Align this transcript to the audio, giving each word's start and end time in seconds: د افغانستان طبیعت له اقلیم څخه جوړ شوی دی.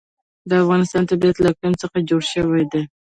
د 0.49 0.51
افغانستان 0.63 1.03
طبیعت 1.11 1.37
له 1.39 1.47
اقلیم 1.51 1.73
څخه 1.81 1.97
جوړ 2.09 2.21
شوی 2.33 2.63
دی. 2.71 2.81